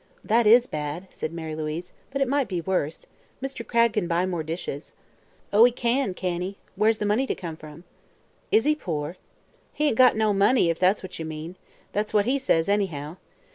[0.23, 3.05] "That is bad," said Mary Louise; "but it might be worse.
[3.39, 3.63] Mr.
[3.63, 4.93] Cragg can buy more dishes."
[5.53, 6.57] "Oh, he can, can he?
[6.75, 7.83] Where's the money comin' from?"
[8.51, 9.17] "Is he poor?"
[9.73, 11.55] "He ain't got no money, if that's what ye mean.
[11.93, 13.17] That's what he says, anyhow.